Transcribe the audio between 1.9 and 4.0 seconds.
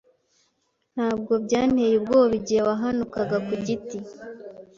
ubwoba igihe wahanukaga kugiti